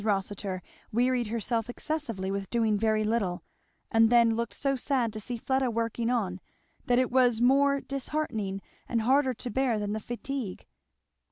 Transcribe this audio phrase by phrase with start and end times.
[0.03, 3.43] Rossitur wearied herself excessively with doing very little,
[3.91, 6.41] and then looked so sad to see Fleda working on,
[6.87, 10.65] that it was more disheartening and harder to bear than the fatigue.